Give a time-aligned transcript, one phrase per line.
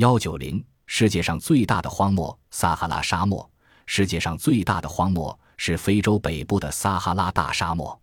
[0.00, 3.46] 幺九零，世界上最大的荒漠——撒哈拉沙漠。
[3.84, 8.00] 世界上最大的荒漠是非洲北部的撒哈拉大沙漠。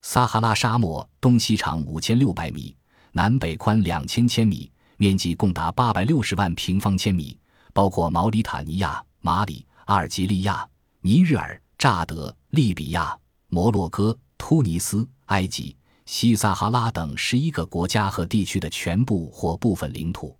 [0.00, 2.74] 撒哈拉沙漠东西长五千六百米，
[3.12, 7.38] 南北宽两千千米，面积共达八百六十万平方千米，
[7.74, 10.66] 包括毛里塔尼亚、马里、阿尔及利亚、
[11.02, 13.14] 尼日尔、乍得、利比亚、
[13.48, 15.76] 摩洛哥、突尼斯、埃及、
[16.06, 20.34] 西撒哈拉等十一个国家和地区的全部或部分领土。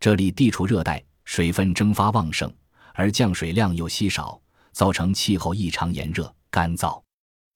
[0.00, 2.52] 这里地处热带，水分蒸发旺盛，
[2.94, 4.40] 而降水量又稀少，
[4.72, 7.02] 造成气候异常炎热、干燥。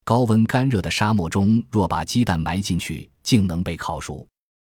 [0.04, 4.26] 高温干热的沙漠中，若把鸡蛋埋进去，竟能被烤熟。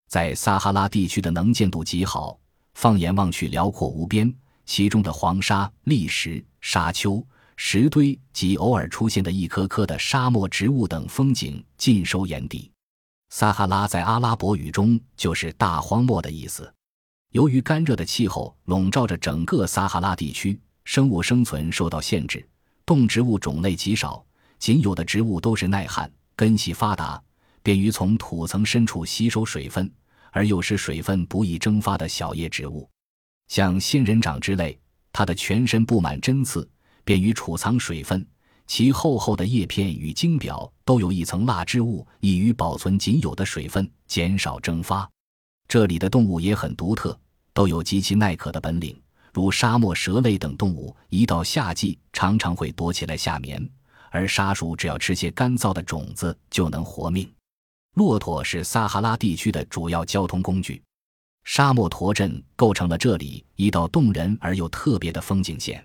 [0.08, 2.38] 在撒哈拉地区的能见度极好，
[2.74, 4.32] 放眼望去辽阔无边，
[4.64, 7.20] 其中的黄沙、砾石、沙丘、
[7.56, 12.70] 石堆及偶尔出现的一棵棵的沙漠植物等风景尽收眼底。
[13.30, 16.72] 撒哈拉在阿拉伯语中就是大荒漠的意思。
[17.36, 22.42] 由于干热的气候笼罩着整个撒哈拉地区，生物生存受到限制，
[22.86, 24.24] 动植物种类极少。
[24.58, 27.22] 仅有的植物都是耐旱、根系发达、
[27.62, 29.92] 便于从土层深处吸收水分，
[30.30, 32.88] 而又使水分不易蒸发的小叶植物，
[33.48, 34.80] 像仙人掌之类。
[35.12, 36.66] 它的全身布满针刺，
[37.04, 38.26] 便于储藏水分。
[38.66, 45.06] 其厚厚的叶片与茎表都有一层蜡质物，易于保存仅有的水分，减少蒸发。
[45.68, 47.18] 这里的动物也很独特，
[47.56, 48.94] 都有极其耐渴的本领，
[49.32, 53.66] 如沙漠蛇类等动物，一到夏季常常会躲起来夏眠。
[54.10, 57.26] 而沙鼠只要吃些干燥的种子就能活命。
[57.94, 60.82] 骆驼是撒哈拉地区的主要交通工具，
[61.44, 65.82] 沙漠驼镇构成了这里一道动人而又特别的风景线。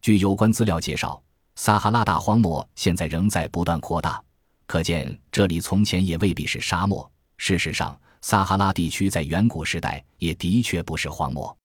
[0.00, 1.20] 据有关资料介绍，
[1.56, 4.22] 撒哈拉大荒漠现在仍在不断扩大，
[4.64, 7.10] 可见这里从前也未必是沙漠。
[7.36, 11.56] 事实上，撒哈拉地区在远古时代也的确不是荒漠。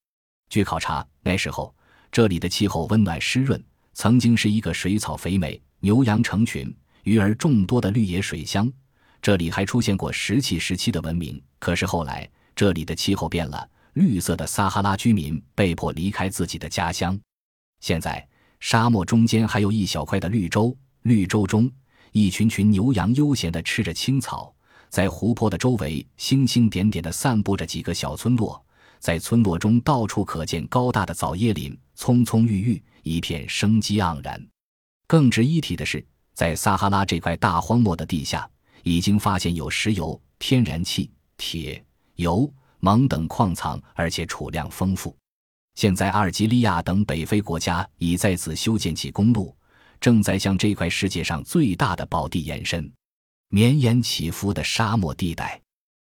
[0.50, 1.73] 据考察，那时候
[2.11, 3.61] 这里的气候温暖湿润，
[3.94, 5.61] 曾经是一个水草肥美。
[5.81, 8.71] 牛羊成群，鱼儿众多的绿野水乡，
[9.21, 11.39] 这里还出现过石器时期的文明。
[11.60, 17.20] 可是后来，这里的气候变了，绿色的撒哈拉居民被迫离开自己的家乡。
[17.82, 18.27] 现在，
[18.60, 21.70] 沙漠中间还有一小块的绿洲，绿洲中
[22.14, 24.55] 一群群牛羊悠闲地吃着青草，
[24.90, 28.64] 在湖泊的周围星星点点地散布着几个小村落，
[29.00, 34.42] 在村落中到处可见高大的枣叶林，葱葱郁郁，一片生机盎然。
[35.08, 38.50] 更值一提的是，在撒哈拉这块大荒漠的地下，
[38.84, 41.84] 已经发现有石油、天然气、铁、
[42.16, 45.16] 油、锰等矿藏，而且储量丰富。
[45.76, 49.54] 现在，阿尔及利亚等北非国家已在此修建起公路，
[50.00, 52.90] 正在向这块世界上最大的宝地延伸。
[53.50, 55.64] 绵延起伏的沙漠地带。